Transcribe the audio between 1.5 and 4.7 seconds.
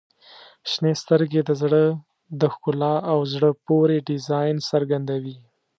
زړه د ښکلا او زړه پورې ډیزاین